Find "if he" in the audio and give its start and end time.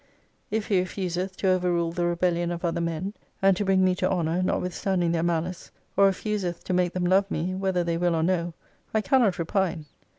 0.49-0.79